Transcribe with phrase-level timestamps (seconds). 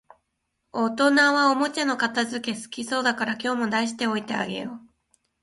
[0.71, 4.93] 大人はおもちゃの片づけ好きそうだから、今日も出しておいてあげよう